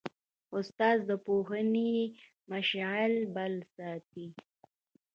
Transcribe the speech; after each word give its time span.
استاد 0.57 0.97
د 1.09 1.11
پوهنې 1.25 1.93
مشعل 2.51 3.13
بل 3.35 3.53
ساتي. 3.75 4.27